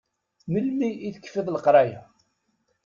Melmi 0.51 0.89
i 0.97 1.09
tekfiḍ 1.15 1.47
leqraya? 1.51 2.01